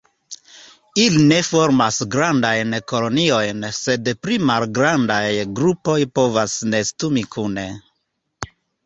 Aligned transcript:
Ili 1.01 1.25
ne 1.31 1.35
formas 1.49 1.99
grandajn 2.15 2.73
koloniojn, 2.91 3.67
sed 3.81 4.09
pli 4.23 4.39
malgrandaj 4.53 5.27
grupoj 5.61 5.99
povas 6.21 6.57
nestumi 6.73 7.25
kune. 7.37 7.67